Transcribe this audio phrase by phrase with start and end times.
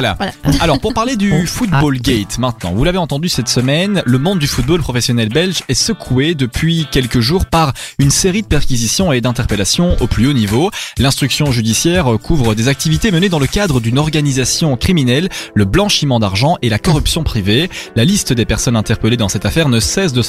[0.00, 0.16] Voilà.
[0.60, 4.46] Alors pour parler du Football Gate maintenant, vous l'avez entendu cette semaine, le monde du
[4.46, 9.96] football professionnel belge est secoué depuis quelques jours par une série de perquisitions et d'interpellations
[10.00, 10.70] au plus haut niveau.
[10.98, 16.56] L'instruction judiciaire couvre des activités menées dans le cadre d'une organisation criminelle, le blanchiment d'argent
[16.62, 17.70] et la corruption privée.
[17.96, 20.22] La liste des personnes interpellées dans cette affaire ne cesse de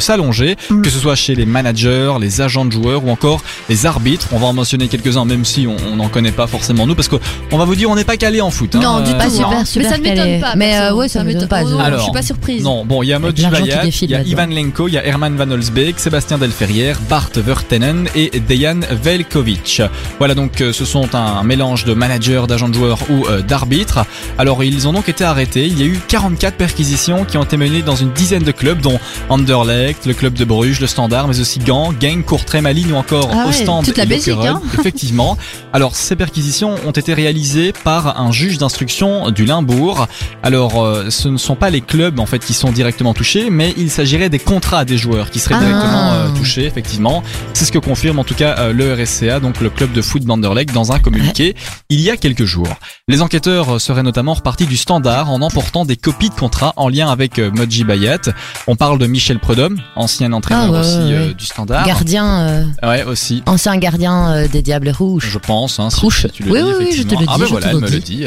[0.00, 0.82] s'allonger, Mm.
[0.82, 4.28] que ce soit chez les managers, les agents de joueurs ou encore les arbitres.
[4.32, 7.16] On va en mentionner quelques-uns, même si on n'en connaît pas forcément nous, parce que
[7.52, 8.74] on va vous dire on n'est pas calé en foot.
[8.74, 8.80] hein.
[8.80, 9.18] Non, du Euh, tout.
[9.18, 10.54] Pas super, Mais super ça ne m'étonne pas.
[10.56, 11.62] Mais euh, ouais, ça, m'étonne pas.
[11.64, 12.62] Oh, je- je suis pas surprise.
[12.62, 14.22] Non, bon, il y a Moji Bayat, il y a.
[14.22, 19.82] Ivan Lenko, il y a Herman Van Olsbeek, Sébastien Delferrière, Bart Vertenen et Dejan Velkovic.
[20.18, 24.00] Voilà donc euh, ce sont un mélange de managers, d'agents de joueurs ou euh, d'arbitres.
[24.38, 25.66] Alors ils ont donc été arrêtés.
[25.66, 28.80] Il y a eu 44 perquisitions qui ont été menées dans une dizaine de clubs
[28.80, 28.98] dont
[29.28, 33.28] Anderlecht, le club de Bruges, le Standard, mais aussi Gand, Genk, Courtrai, Malines ou encore
[33.32, 34.60] Ah ouais, Ostende toute la et Belgique, hein.
[34.78, 35.36] Effectivement.
[35.72, 38.83] Alors ces perquisitions ont été réalisées par un juge d'instruction
[39.30, 40.06] du Limbourg.
[40.42, 43.74] Alors euh, ce ne sont pas les clubs en fait qui sont directement touchés, mais
[43.76, 45.64] il s'agirait des contrats des joueurs qui seraient Ah.
[45.64, 46.64] directement euh, touchés.
[46.66, 47.22] Effectivement,
[47.52, 50.22] c'est ce que confirme en tout cas euh, le RSCA, donc le club de foot
[50.24, 51.54] d'Anderlecht, dans un communiqué
[51.90, 52.68] il y a quelques jours.
[53.08, 57.08] Les enquêteurs seraient notamment repartis du Standard en emportant des copies de contrats en lien
[57.10, 58.18] avec euh, Modji Bayat.
[58.66, 61.34] On parle de Michel Prudhomme, ancien entraîneur Ah ouais, aussi ouais, euh, ouais.
[61.34, 61.86] du Standard.
[61.86, 63.42] Gardien, euh, Ouais, aussi.
[63.46, 65.28] ancien gardien euh, des Diables Rouges.
[65.30, 66.26] Je pense, hein, si, Rouge.
[66.32, 67.74] tu le Oui, dis, oui, oui, je te le Ah dis, ben je voilà, elle
[67.74, 68.24] le me le dit.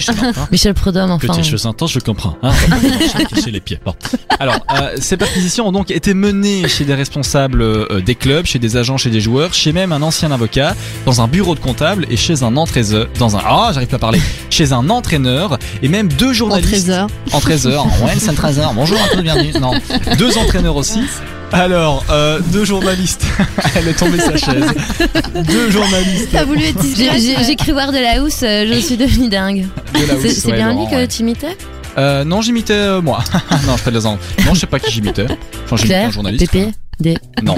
[0.00, 0.32] Sais pas.
[0.52, 1.26] Michel Prudhomme, enfin.
[1.28, 2.36] Petite chose intense, je comprends.
[2.42, 3.80] Hein, je cacher les pieds.
[3.84, 3.94] Bon.
[4.38, 8.58] Alors, euh, ces perquisitions ont donc été menées chez des responsables euh, des clubs, chez
[8.58, 10.74] des agents, chez des joueurs, chez même un ancien avocat,
[11.06, 14.00] dans un bureau de comptable et chez un entraîneur, dans un ah j'arrive pas à
[14.00, 16.70] parler, chez un entraîneur et même deux En journalistes.
[16.72, 17.08] trésor.
[17.32, 17.86] En trésor.
[18.02, 18.72] Ouais, c'est un trésor.
[18.74, 19.52] Bonjour à tous, bienvenue.
[19.60, 19.72] Non,
[20.18, 21.00] deux entraîneurs aussi.
[21.54, 23.24] Alors, euh, deux journalistes.
[23.76, 24.64] Elle est tombée sa chaise.
[25.46, 26.28] Deux journalistes.
[26.32, 29.66] T'as voulu être J'ai- cru voir de la housse, euh, je suis devenue dingue.
[29.94, 31.08] de C'est ouais, bien Laurent, lui que ouais.
[31.08, 31.56] tu imitais
[31.96, 33.22] Euh, non, j'imitais euh, moi.
[33.66, 34.18] non, je fais de la Non,
[34.52, 35.26] je sais pas qui j'imitais.
[35.64, 36.50] Enfin, j'imitais un journaliste.
[36.50, 37.16] Pépé, des.
[37.42, 37.54] Non.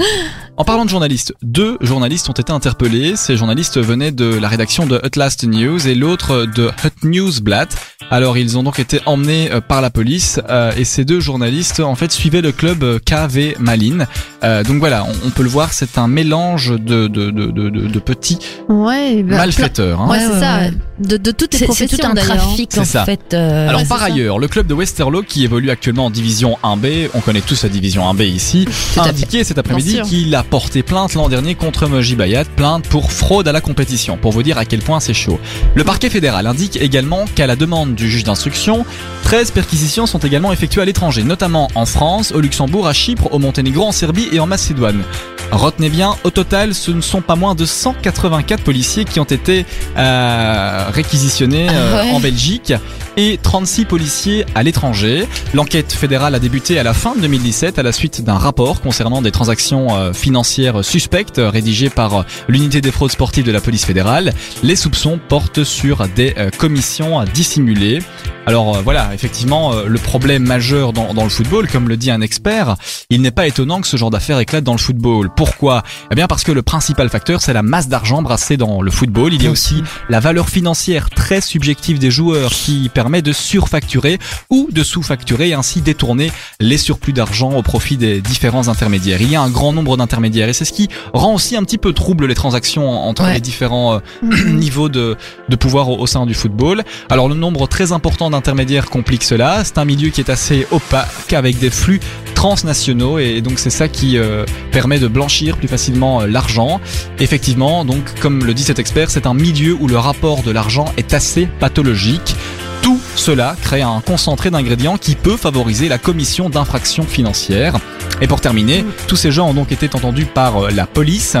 [0.57, 3.15] En parlant de journalistes, deux journalistes ont été interpellés.
[3.15, 7.69] Ces journalistes venaient de la rédaction de Hut Last News et l'autre de Hut Newsblatt.
[8.09, 11.81] Alors ils ont donc été emmenés euh, par la police euh, et ces deux journalistes
[11.81, 14.07] en fait suivaient le club euh, KV Malines.
[14.43, 17.69] Euh, donc voilà, on, on peut le voir, c'est un mélange de, de, de, de,
[17.69, 20.01] de- de petits Ouais, bah, malfaiteurs.
[20.01, 20.07] hein.
[20.09, 20.59] Ouais, Ouais, c'est ouais, ça.
[20.99, 22.37] De, de toutes les C'est c'est professions tout un d'ailleurs.
[22.37, 23.05] trafic en ça.
[23.05, 23.33] fait.
[23.33, 24.05] euh, Alors Ouais, par ça.
[24.05, 27.69] ailleurs, le club de Westerlo qui évolue actuellement en division 1B, on connaît tous la
[27.69, 31.87] division 1B ici, Tout a indiqué cet après-midi qu'il a porté plainte l'an dernier contre
[31.87, 35.13] Moji Bayat, plainte pour fraude à la compétition, pour vous dire à quel point c'est
[35.13, 35.39] chaud.
[35.75, 38.85] Le parquet fédéral indique également qu'à la demande du juge d'instruction,
[39.23, 43.39] 13 perquisitions sont également effectuées à l'étranger, notamment en France, au Luxembourg, à Chypre, au
[43.39, 45.03] Monténégro, en Serbie et en Macédoine.
[45.51, 49.65] Retenez bien, au total, ce ne sont pas moins de 184 policiers qui ont été
[49.97, 52.11] euh, réquisitionnés euh, Ah ouais.
[52.11, 52.73] en Belgique
[53.15, 55.27] et 36 policiers à l'étranger.
[55.53, 59.21] L'enquête fédérale a débuté à la fin de 2017 à la suite d'un rapport concernant
[59.23, 63.61] des transactions euh, financières suspectes euh, rédigé par euh, l'unité des fraudes sportives de la
[63.61, 64.33] police fédérale.
[64.61, 67.99] Les soupçons portent sur des euh, commissions dissimulées.
[68.45, 72.11] Alors euh, voilà, effectivement, euh, le problème majeur dans, dans le football, comme le dit
[72.11, 72.75] un expert,
[73.09, 75.29] il n'est pas étonnant que ce genre d'affaires éclate dans le football.
[75.37, 78.89] Pourquoi Eh bien parce que le principal facteur, c'est la masse d'argent brassée dans le
[78.89, 79.33] football.
[79.35, 84.17] Il y a aussi la valeur financière très subjective des joueurs qui permet de surfacturer
[84.49, 89.21] ou de sous-facturer et ainsi détourner les surplus d'argent au profit des différents intermédiaires.
[89.21, 91.77] Il y a un grand nombre d'intermédiaires et c'est ce qui rend aussi un petit
[91.77, 93.35] peu trouble les transactions entre Ouais.
[93.35, 93.99] les différents euh,
[94.47, 95.17] niveaux de,
[95.49, 96.83] de pouvoir au, au sein du football.
[97.11, 99.63] Alors le nombre très important d'intermédiaires complique cela.
[99.63, 101.99] C'est un milieu qui est assez opaque avec des flux
[102.33, 105.26] transnationaux et donc c'est ça qui euh, permet de blanchir
[105.57, 106.79] plus facilement euh, l'argent.
[107.19, 110.85] Effectivement, donc comme le dit cet expert, c'est un milieu où le rapport de l'argent
[110.97, 112.35] est assez pathologique.
[112.81, 117.75] Tout cela crée un concentré d'ingrédients qui peut favoriser la commission d'infractions financières.
[118.21, 121.35] Et pour terminer, tous ces gens ont donc été entendus par euh, la police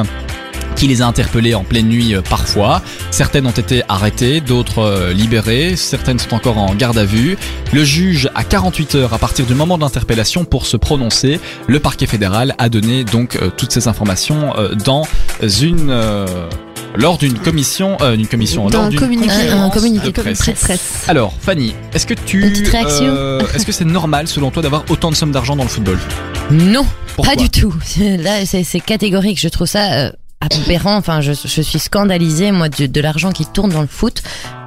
[0.77, 2.81] qui les a interpellés en pleine nuit euh, parfois.
[3.11, 7.37] Certaines ont été arrêtées, d'autres euh, libérées, certaines sont encore en garde à vue.
[7.73, 11.39] Le juge a 48 heures à partir du moment de l'interpellation pour se prononcer.
[11.67, 15.03] Le parquet fédéral a donné donc euh, toutes ces informations euh, dans
[15.61, 16.25] une euh,
[16.95, 19.31] lors d'une commission euh, une commission lors un d'une communiqué.
[19.51, 20.39] Un- communiqué de de presse.
[20.55, 21.03] Stress.
[21.07, 22.43] Alors Fanny, est-ce que tu
[23.01, 25.97] euh, est-ce que c'est normal selon toi d'avoir autant de sommes d'argent dans le football?
[26.51, 26.85] Non,
[27.15, 27.35] Pourquoi?
[27.35, 27.73] pas du tout.
[27.99, 29.39] Là, c'est c'est catégorique.
[29.39, 30.95] Je trouve ça euh, aberrant.
[30.97, 34.21] Enfin, je, je suis scandalisée, moi, de, de l'argent qui tourne dans le foot.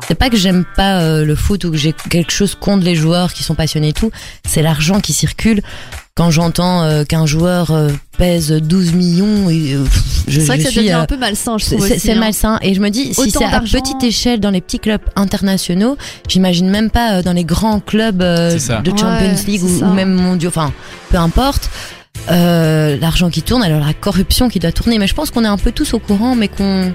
[0.06, 2.96] C'est pas que j'aime pas euh, le foot ou que j'ai quelque chose contre les
[2.96, 4.10] joueurs qui sont passionnés et tout.
[4.46, 5.62] C'est l'argent qui circule.
[6.16, 10.56] quand j'entends euh, qu'un joueur euh, pèse 12 millions, et, euh, pff, je, C'est vrai
[10.56, 11.86] je que ça suis, devient euh, un peu malsain, je c'est trouve.
[11.86, 12.18] c'est- aussi, c'est hein.
[12.18, 12.58] malsain.
[12.62, 15.96] Et je me dis, si c'est à petite échelle dans les petits clubs internationaux,
[16.28, 18.58] j'imagine même pas euh, dans les grands clubs euh, de
[18.90, 20.72] Champions Ouais, League ou, ou même mondiaux, enfin,
[21.10, 21.70] peu importe.
[22.30, 24.98] Euh, l'argent qui tourne, alors la corruption qui doit tourner.
[24.98, 26.92] Mais je pense qu'on est un peu tous au courant, mais qu'on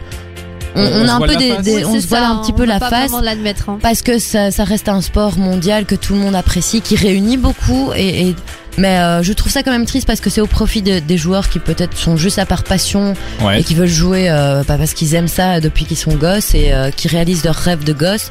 [0.78, 1.64] on, On- on on a un peu des, face.
[1.64, 3.80] des- Oui, on se ça, un petit on peu la pas face hein.
[3.82, 7.38] parce que ça, ça reste un sport mondial que tout le monde apprécie, qui réunit
[7.38, 7.92] beaucoup.
[7.96, 8.36] Et, et-
[8.78, 11.18] mais euh, je trouve ça quand même triste parce que c'est au profit de- des
[11.18, 13.60] joueurs qui peut-être sont juste à par passion Ouais.
[13.62, 16.74] et qui veulent jouer euh, pas parce qu'ils aiment ça depuis qu'ils sont gosses et
[16.74, 18.30] euh, qui réalisent leurs rêves de gosses.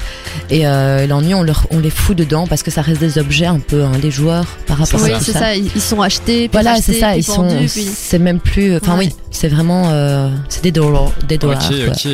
[0.50, 3.46] Et euh, l'ennui, on, leur, on les fout dedans parce que ça reste des objets
[3.46, 5.54] un peu, hein, les joueurs par rapport Oui, à tout c'est ça.
[5.54, 7.10] Ils ils sont achetés, puis Voilà, c'est ça.
[7.10, 8.76] puis Ils sont, puis- c'est même plus.
[8.76, 9.06] Enfin Ouais.
[9.06, 11.60] oui, c'est vraiment, euh, c'est des dollars, des dollars.
[11.68, 12.08] Ok, ok.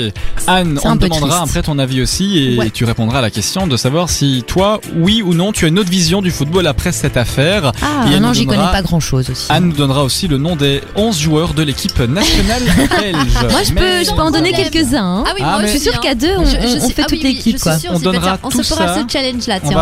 [0.46, 1.50] Anne, C'est on te demandera triste.
[1.56, 2.70] après ton avis aussi et Ouais.
[2.70, 5.78] tu répondras à la question de savoir si toi, oui ou non, tu as une
[5.78, 7.72] autre vision du football après cette affaire.
[7.82, 9.46] Ah, Et non, j'y connais pas grand chose aussi.
[9.50, 12.62] Anne nous donnera aussi le nom des 11 joueurs de l'équipe nationale
[13.00, 13.52] belge.
[13.52, 15.04] Moi, je peux, je peux en donner quelques-uns.
[15.20, 15.24] hein.
[15.26, 16.00] Ah oui, Ah, moi je suis sûre hein.
[16.02, 17.58] qu'à deux, on, Je- je on- on sais- fait ah toute oui, l'équipe,
[17.90, 19.76] On donnera On se fera ce challenge là, On tiens.